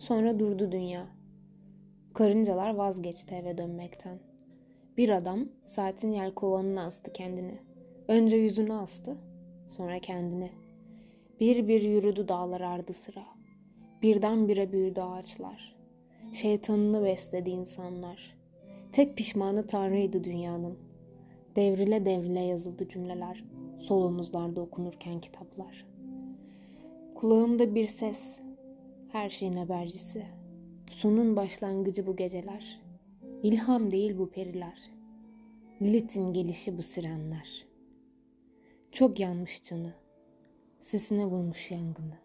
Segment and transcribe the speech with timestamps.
[0.00, 1.06] Sonra durdu dünya.
[2.14, 4.18] Karıncalar vazgeçti eve dönmekten.
[4.96, 7.58] Bir adam saatin yelkovanına astı kendini.
[8.08, 9.16] Önce yüzünü astı,
[9.68, 10.50] sonra kendini.
[11.40, 13.24] Bir bir yürüdü dağlar ardı sıra.
[14.02, 15.76] Birdenbire büyüdü ağaçlar.
[16.32, 18.36] Şeytanını besledi insanlar.
[18.92, 20.78] Tek pişmanı Tanrı'ydı dünyanın.
[21.56, 23.44] Devrile devrile yazıldı cümleler.
[23.78, 25.86] Sol omuzlarda okunurken kitaplar.
[27.14, 28.40] Kulağımda bir ses.
[29.12, 30.26] Her şeyin habercisi.
[30.90, 32.80] Sonun başlangıcı bu geceler.
[33.42, 34.78] İlham değil bu periler.
[35.82, 37.66] Lilith'in gelişi bu sirenler.
[38.92, 39.92] Çok yanmış canı.
[40.80, 42.18] Sesine vurmuş yangını.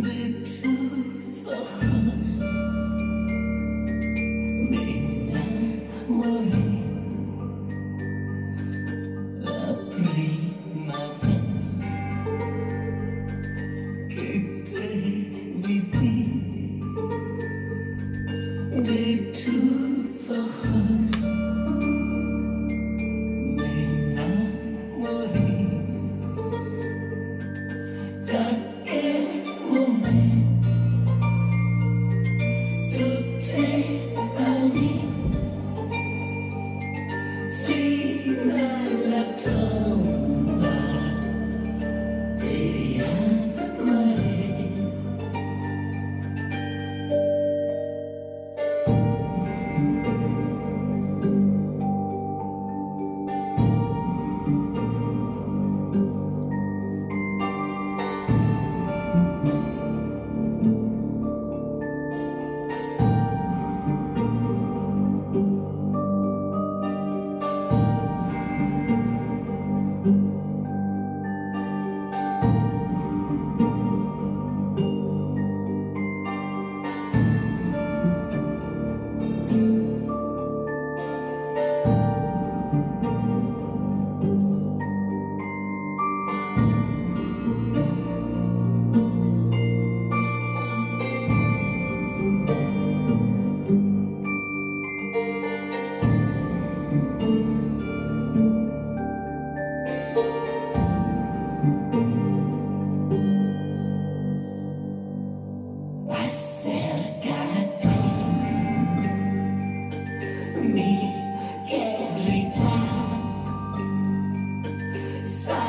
[0.00, 0.72] bitter
[1.44, 2.40] vergaß
[4.70, 5.01] mich.
[33.62, 34.11] away.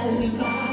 [0.05, 0.72] 五零